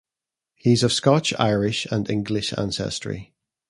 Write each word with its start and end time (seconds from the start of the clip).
He's 0.55 0.81
of 0.81 0.91
Scotch-Irish 0.93 1.85
and 1.91 2.09
English 2.09 2.57
ancestry. 2.57 3.35